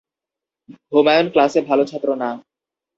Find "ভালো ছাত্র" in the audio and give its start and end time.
1.69-2.09